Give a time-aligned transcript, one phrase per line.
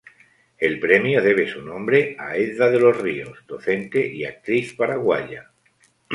[0.57, 5.51] El premio debe su nombre a Edda de los Ríos, docente y actriz paraguaya.